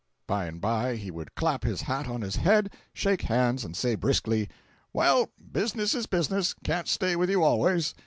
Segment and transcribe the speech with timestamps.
[0.25, 3.93] By and by he would clap his hat on his head, shake hands and say
[3.93, 4.49] briskly:
[4.93, 7.93] "Well, business is business—can't stay with you always!"